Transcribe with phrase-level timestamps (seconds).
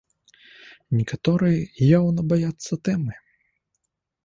[0.99, 3.13] Некаторыя яўна баяцца тэмы.